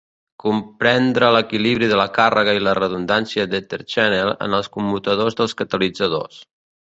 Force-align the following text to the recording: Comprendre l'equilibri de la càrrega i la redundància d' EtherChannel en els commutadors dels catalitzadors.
Comprendre 0.43 1.27
l'equilibri 1.35 1.89
de 1.91 1.99
la 1.99 2.07
càrrega 2.15 2.55
i 2.59 2.63
la 2.69 2.73
redundància 2.79 3.45
d' 3.51 3.57
EtherChannel 3.59 4.33
en 4.47 4.57
els 4.61 4.71
commutadors 4.79 5.41
dels 5.43 5.57
catalitzadors. 5.63 6.41